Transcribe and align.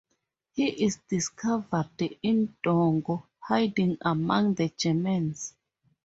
He 0.53 0.67
is 0.83 0.97
discovered 1.07 1.91
in 2.23 2.55
Dongo 2.65 3.27
hiding 3.39 3.99
among 4.01 4.55
the 4.55 4.69
Germans. 4.75 5.53